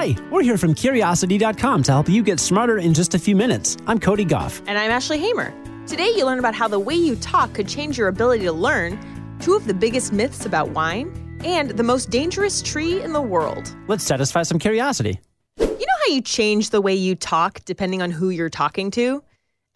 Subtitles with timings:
[0.00, 3.76] Hi, we're here from Curiosity.com to help you get smarter in just a few minutes.
[3.86, 4.62] I'm Cody Gough.
[4.66, 5.52] And I'm Ashley Hamer.
[5.86, 8.98] Today, you'll learn about how the way you talk could change your ability to learn,
[9.40, 11.12] two of the biggest myths about wine,
[11.44, 13.76] and the most dangerous tree in the world.
[13.88, 15.20] Let's satisfy some curiosity.
[15.58, 19.22] You know how you change the way you talk depending on who you're talking to?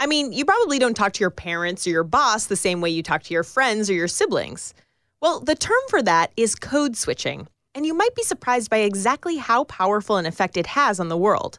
[0.00, 2.88] I mean, you probably don't talk to your parents or your boss the same way
[2.88, 4.72] you talk to your friends or your siblings.
[5.20, 9.36] Well, the term for that is code switching and you might be surprised by exactly
[9.36, 11.58] how powerful an effect it has on the world.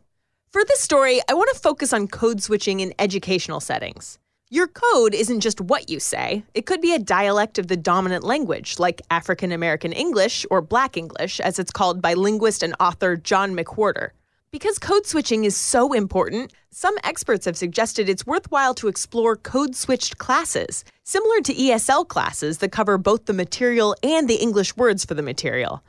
[0.52, 4.17] For this story, I want to focus on code switching in educational settings.
[4.49, 8.23] Your code isn't just what you say, it could be a dialect of the dominant
[8.23, 13.18] language, like African American English or Black English, as it's called by linguist and author
[13.18, 14.12] John McWhorter.
[14.52, 19.76] Because code switching is so important, some experts have suggested it's worthwhile to explore code
[19.76, 25.04] switched classes, similar to ESL classes that cover both the material and the English words
[25.04, 25.84] for the material.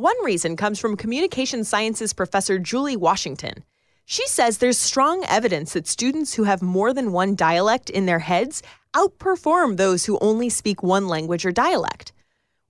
[0.00, 3.64] One reason comes from communication sciences professor Julie Washington.
[4.06, 8.20] She says there's strong evidence that students who have more than one dialect in their
[8.20, 8.62] heads
[8.94, 12.12] outperform those who only speak one language or dialect.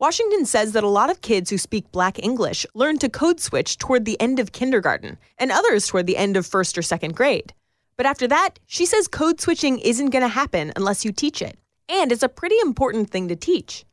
[0.00, 3.78] Washington says that a lot of kids who speak Black English learn to code switch
[3.78, 7.54] toward the end of kindergarten, and others toward the end of first or second grade.
[7.96, 11.56] But after that, she says code switching isn't going to happen unless you teach it.
[11.88, 13.84] And it's a pretty important thing to teach.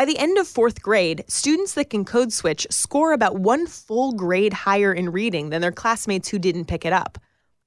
[0.00, 4.12] By the end of fourth grade, students that can code switch score about one full
[4.12, 7.18] grade higher in reading than their classmates who didn't pick it up.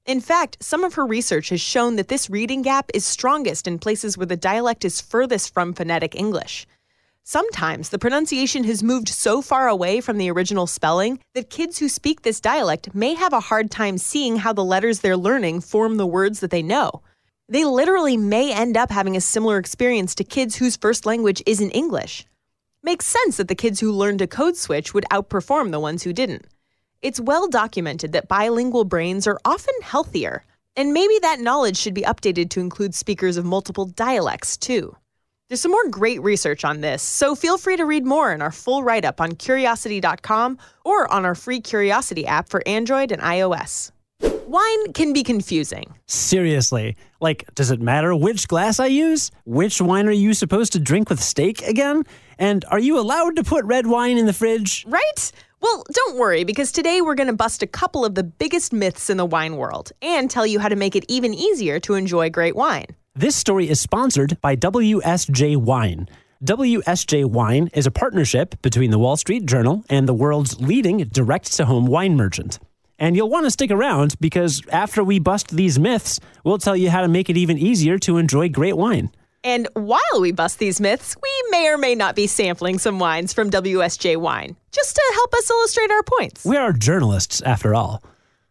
[0.04, 3.78] In fact, some of her research has shown that this reading gap is strongest in
[3.78, 6.66] places where the dialect is furthest from phonetic English.
[7.22, 11.88] Sometimes the pronunciation has moved so far away from the original spelling that kids who
[11.88, 15.98] speak this dialect may have a hard time seeing how the letters they're learning form
[15.98, 17.00] the words that they know.
[17.48, 21.72] They literally may end up having a similar experience to kids whose first language isn't
[21.72, 22.24] English.
[22.82, 26.14] Makes sense that the kids who learned to code switch would outperform the ones who
[26.14, 26.46] didn't.
[27.02, 30.42] It's well documented that bilingual brains are often healthier,
[30.74, 34.96] and maybe that knowledge should be updated to include speakers of multiple dialects, too.
[35.48, 38.50] There's some more great research on this, so feel free to read more in our
[38.50, 43.90] full write up on curiosity.com or on our free Curiosity app for Android and iOS.
[44.46, 45.94] Wine can be confusing.
[46.06, 46.96] Seriously.
[47.20, 49.30] Like, does it matter which glass I use?
[49.44, 52.04] Which wine are you supposed to drink with steak again?
[52.38, 54.84] And are you allowed to put red wine in the fridge?
[54.88, 55.32] Right?
[55.60, 59.08] Well, don't worry, because today we're going to bust a couple of the biggest myths
[59.10, 62.30] in the wine world and tell you how to make it even easier to enjoy
[62.30, 62.86] great wine.
[63.16, 66.08] This story is sponsored by WSJ Wine.
[66.44, 71.52] WSJ Wine is a partnership between the Wall Street Journal and the world's leading direct
[71.54, 72.58] to home wine merchant.
[73.04, 76.88] And you'll want to stick around because after we bust these myths, we'll tell you
[76.88, 79.10] how to make it even easier to enjoy great wine.
[79.44, 83.34] And while we bust these myths, we may or may not be sampling some wines
[83.34, 86.46] from WSJ Wine, just to help us illustrate our points.
[86.46, 88.02] We are journalists, after all.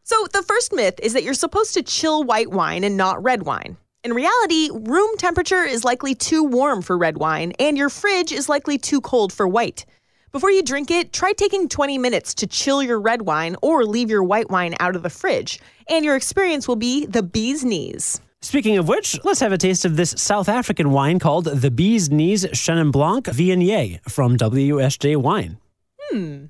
[0.04, 3.48] So, the first myth is that you're supposed to chill white wine and not red
[3.48, 3.78] wine.
[4.04, 8.48] In reality, room temperature is likely too warm for red wine, and your fridge is
[8.50, 9.88] likely too cold for white.
[10.34, 14.10] Before you drink it, try taking 20 minutes to chill your red wine or leave
[14.10, 18.20] your white wine out of the fridge, and your experience will be the bee's knees.
[18.42, 22.10] Speaking of which, let's have a taste of this South African wine called the Bee's
[22.10, 25.60] Knees Chenin Blanc Viognier from WSJ Wine.
[26.10, 26.46] Hmm.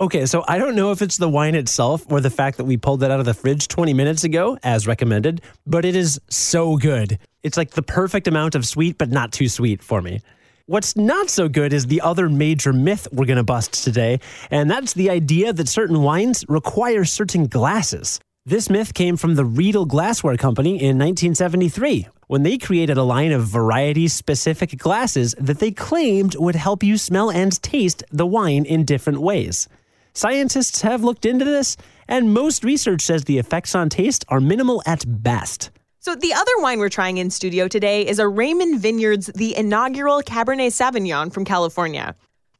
[0.00, 2.76] Okay, so I don't know if it's the wine itself or the fact that we
[2.76, 6.76] pulled it out of the fridge 20 minutes ago, as recommended, but it is so
[6.76, 7.18] good.
[7.42, 10.20] It's like the perfect amount of sweet, but not too sweet for me.
[10.68, 14.18] What's not so good is the other major myth we're going to bust today,
[14.50, 18.18] and that's the idea that certain wines require certain glasses.
[18.44, 23.30] This myth came from the Riedel Glassware Company in 1973 when they created a line
[23.30, 28.64] of variety specific glasses that they claimed would help you smell and taste the wine
[28.64, 29.68] in different ways.
[30.14, 31.76] Scientists have looked into this,
[32.08, 35.70] and most research says the effects on taste are minimal at best.
[36.06, 40.22] So, the other wine we're trying in studio today is a Raymond Vineyards, the inaugural
[40.22, 42.14] Cabernet Sauvignon from California.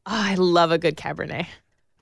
[0.05, 1.47] Oh, I love a good Cabernet.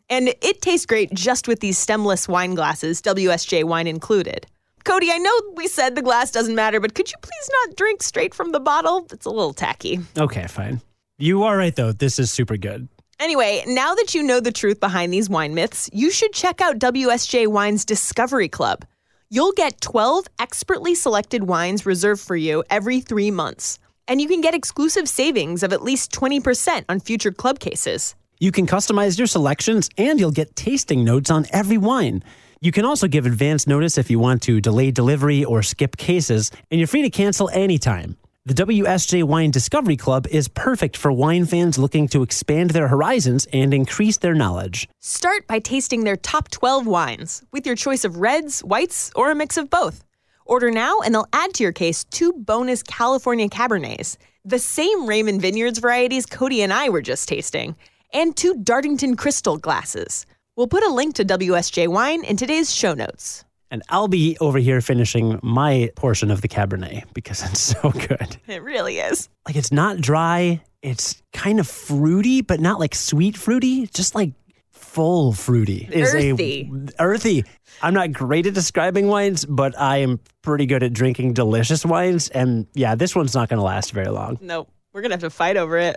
[0.09, 4.47] And it tastes great just with these stemless wine glasses, WSJ wine included.
[4.85, 8.03] Cody, I know we said the glass doesn't matter, but could you please not drink
[8.03, 9.07] straight from the bottle?
[9.13, 10.01] It's a little tacky.
[10.17, 10.81] Okay, fine.
[11.19, 11.93] You are right, though.
[11.93, 12.89] This is super good.
[13.21, 16.79] Anyway, now that you know the truth behind these wine myths, you should check out
[16.79, 18.87] WSJ Wine's Discovery Club.
[19.35, 23.81] You'll get 12 expertly selected wines reserved for you every three months.
[24.07, 28.15] And you can get exclusive savings of at least 20% on future club cases.
[28.39, 32.23] You can customize your selections and you'll get tasting notes on every wine.
[32.61, 36.53] You can also give advance notice if you want to delay delivery or skip cases,
[36.71, 38.17] and you're free to cancel anytime.
[38.47, 43.47] The WSJ Wine Discovery Club is perfect for wine fans looking to expand their horizons
[43.55, 44.87] and increase their knowledge.
[45.01, 49.35] Start by tasting their top 12 wines with your choice of reds, whites, or a
[49.35, 50.05] mix of both.
[50.45, 55.41] Order now and they'll add to your case two bonus California Cabernets, the same Raymond
[55.41, 57.77] Vineyards varieties Cody and I were just tasting,
[58.13, 60.27] and two Dartington Crystal glasses.
[60.55, 63.47] We'll put a link to WSJ Wine in today's show notes.
[63.75, 68.37] And I'll be over here finishing my portion of the Cabernet because it's so good.
[68.47, 69.29] It really is.
[69.47, 74.31] Like it's not dry, it's kind of fruity, but not like sweet fruity, just like
[74.71, 75.89] full fruity.
[75.91, 76.71] Is Earthy.
[76.73, 77.45] A, earthy.
[77.83, 82.29] I'm not great at describing wines, but I am pretty good at drinking delicious wines.
[82.29, 84.39] And yeah, this one's not going to last very long.
[84.41, 84.71] Nope.
[84.93, 85.97] We're going to have to fight over it.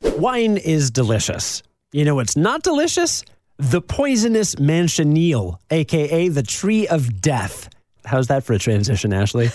[0.16, 1.62] Wine is delicious.
[1.92, 3.22] You know what's not delicious?
[3.62, 7.68] The poisonous manchineel, aka the tree of death.
[8.04, 9.50] How's that for a transition, Ashley?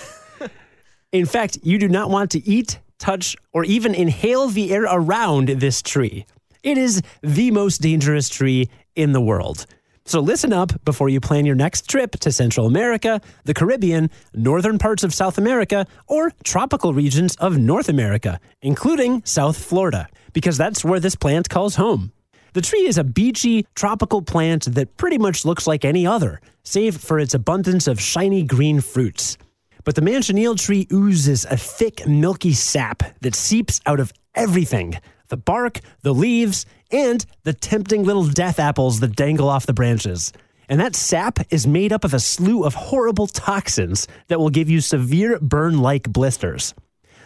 [1.12, 5.50] In fact, you do not want to eat, touch, or even inhale the air around
[5.50, 6.25] this tree.
[6.63, 9.65] It is the most dangerous tree in the world.
[10.06, 14.80] So listen up before you plan your next trip to Central America, the Caribbean, northern
[14.80, 20.86] parts of South America, or tropical regions of North America, including South Florida, because that's
[20.86, 22.13] where this plant calls home.
[22.54, 26.98] The tree is a beachy, tropical plant that pretty much looks like any other, save
[26.98, 29.38] for its abundance of shiny green fruits.
[29.84, 35.00] But the manchineel tree oozes a thick, milky sap that seeps out of everything
[35.30, 40.32] the bark, the leaves, and the tempting little death apples that dangle off the branches.
[40.70, 44.70] And that sap is made up of a slew of horrible toxins that will give
[44.70, 46.74] you severe burn like blisters.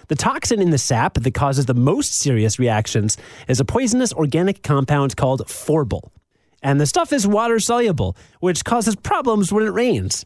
[0.07, 3.17] The toxin in the sap that causes the most serious reactions
[3.47, 6.09] is a poisonous organic compound called phorbol.
[6.63, 10.25] And the stuff is water soluble, which causes problems when it rains.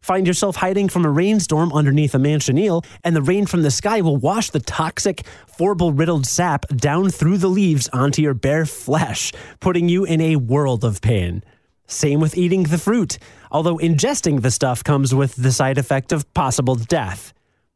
[0.00, 4.02] Find yourself hiding from a rainstorm underneath a manchineel, and the rain from the sky
[4.02, 5.22] will wash the toxic,
[5.58, 10.36] phorbol riddled sap down through the leaves onto your bare flesh, putting you in a
[10.36, 11.42] world of pain.
[11.86, 13.18] Same with eating the fruit,
[13.50, 17.32] although ingesting the stuff comes with the side effect of possible death.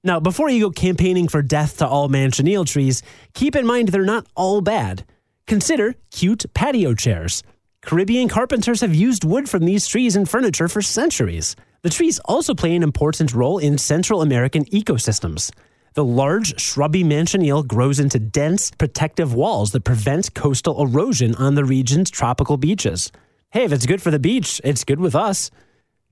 [0.08, 3.02] Now, before you go campaigning for death to all manchineel trees,
[3.34, 5.04] keep in mind they're not all bad.
[5.46, 7.42] Consider cute patio chairs.
[7.82, 11.56] Caribbean carpenters have used wood from these trees in furniture for centuries.
[11.82, 15.52] The trees also play an important role in Central American ecosystems.
[15.92, 21.66] The large, shrubby manchineel grows into dense, protective walls that prevent coastal erosion on the
[21.66, 23.12] region's tropical beaches.
[23.50, 25.50] Hey, if it's good for the beach, it's good with us.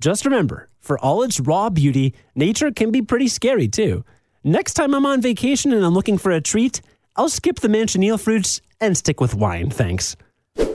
[0.00, 4.04] Just remember, for all its raw beauty, nature can be pretty scary too.
[4.44, 6.80] Next time I'm on vacation and I'm looking for a treat,
[7.16, 10.16] I'll skip the manchineel fruits and stick with wine, thanks.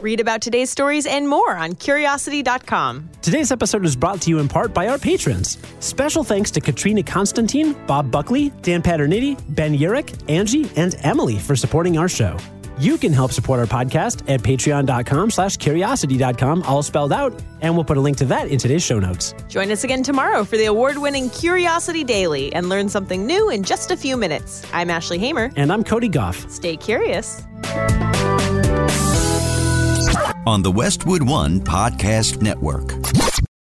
[0.02, 3.10] Read about today's stories and more on curiosity.com.
[3.22, 5.58] Today's episode is brought to you in part by our patrons.
[5.80, 11.56] Special thanks to Katrina Constantine, Bob Buckley, Dan Paterniti, Ben Yurick, Angie, and Emily for
[11.56, 12.38] supporting our show.
[12.82, 17.84] You can help support our podcast at patreon.com slash curiosity.com, all spelled out, and we'll
[17.84, 19.36] put a link to that in today's show notes.
[19.48, 23.62] Join us again tomorrow for the award winning Curiosity Daily and learn something new in
[23.62, 24.66] just a few minutes.
[24.74, 25.52] I'm Ashley Hamer.
[25.56, 26.50] And I'm Cody Gough.
[26.50, 27.44] Stay curious.
[30.48, 32.96] On the Westwood One Podcast Network.